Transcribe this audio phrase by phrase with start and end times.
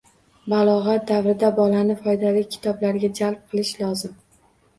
[0.51, 4.19] Balog'at davrida bolani foydali kitoblarga jalb qilish lozim